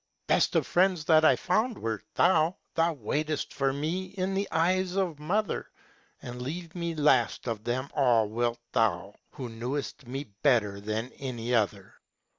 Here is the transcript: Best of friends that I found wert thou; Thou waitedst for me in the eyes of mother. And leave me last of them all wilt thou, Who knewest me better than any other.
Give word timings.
Best 0.25 0.55
of 0.55 0.65
friends 0.65 1.05
that 1.05 1.23
I 1.23 1.35
found 1.35 1.77
wert 1.77 2.03
thou; 2.15 2.57
Thou 2.73 2.95
waitedst 2.95 3.53
for 3.53 3.71
me 3.71 4.05
in 4.05 4.33
the 4.33 4.47
eyes 4.49 4.95
of 4.95 5.19
mother. 5.19 5.69
And 6.23 6.41
leave 6.41 6.73
me 6.73 6.95
last 6.95 7.47
of 7.47 7.63
them 7.65 7.87
all 7.93 8.27
wilt 8.27 8.57
thou, 8.71 9.13
Who 9.33 9.47
knewest 9.47 10.07
me 10.07 10.23
better 10.41 10.79
than 10.79 11.11
any 11.19 11.53
other. 11.53 11.93